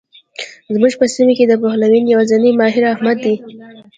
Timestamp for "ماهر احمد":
2.59-3.17